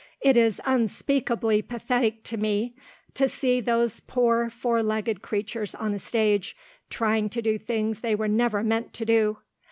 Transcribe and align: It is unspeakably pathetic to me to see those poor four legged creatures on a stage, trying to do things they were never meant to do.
It 0.19 0.35
is 0.35 0.59
unspeakably 0.65 1.61
pathetic 1.61 2.23
to 2.23 2.35
me 2.35 2.73
to 3.13 3.29
see 3.29 3.61
those 3.61 3.99
poor 3.99 4.49
four 4.49 4.81
legged 4.81 5.21
creatures 5.21 5.75
on 5.75 5.93
a 5.93 5.99
stage, 5.99 6.57
trying 6.89 7.29
to 7.29 7.39
do 7.39 7.59
things 7.59 8.01
they 8.01 8.15
were 8.15 8.27
never 8.27 8.63
meant 8.63 8.95
to 8.95 9.05
do. 9.05 9.37